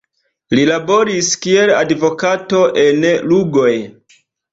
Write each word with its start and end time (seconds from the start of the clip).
Li 0.59 0.61
laboris 0.69 1.27
kiel 1.43 1.73
advokato 1.81 2.63
en 2.85 3.05
Lugoj. 3.33 3.69